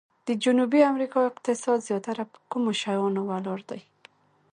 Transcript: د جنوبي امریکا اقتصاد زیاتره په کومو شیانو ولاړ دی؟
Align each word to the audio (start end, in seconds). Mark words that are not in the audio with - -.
د 0.27 0.29
جنوبي 0.43 0.81
امریکا 0.91 1.19
اقتصاد 1.29 1.79
زیاتره 1.89 2.23
په 2.31 2.37
کومو 2.51 2.71
شیانو 2.81 3.21
ولاړ 3.29 3.59
دی؟ 3.69 3.81